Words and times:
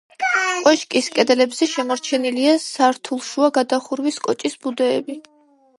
კოშკის 0.67 1.09
კედლებზე 1.17 1.67
შემორჩენილია 1.75 2.57
სართულშუა 2.65 3.53
გადახურვის 3.61 4.21
კოჭის 4.29 4.61
ბუდეები. 4.67 5.23